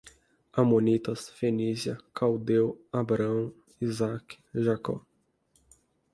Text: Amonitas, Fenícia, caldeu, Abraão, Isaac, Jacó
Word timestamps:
Amonitas, 0.55 1.29
Fenícia, 1.29 1.95
caldeu, 2.11 2.83
Abraão, 2.91 3.53
Isaac, 3.79 4.39
Jacó 4.51 5.05